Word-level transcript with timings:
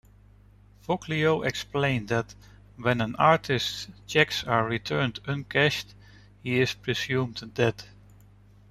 Foglio 0.81 1.43
explained 1.45 2.07
that 2.07 2.33
When 2.75 3.01
an 3.01 3.15
artist's 3.17 3.87
checks 4.07 4.43
are 4.43 4.65
returned 4.65 5.19
uncashed, 5.27 5.93
he 6.41 6.59
is 6.59 6.73
presumed 6.73 7.53
dead. 7.53 7.83